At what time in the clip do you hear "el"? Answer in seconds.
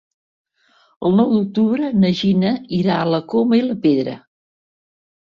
1.09-1.13